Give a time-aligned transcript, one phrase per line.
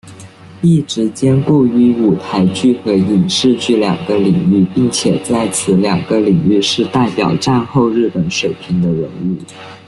[0.63, 9.37] 一直兼顾于舞台剧和影视剧两个领域并且在此两个领域是代表战后日本水平的人物。